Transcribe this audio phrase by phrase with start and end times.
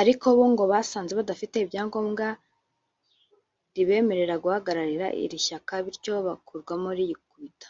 [0.00, 2.26] ariko bo ngo basanze badafite ibyangombwa
[3.74, 7.68] ribemerera guhagararira iri shyaka bityo bakurwamo rugikubita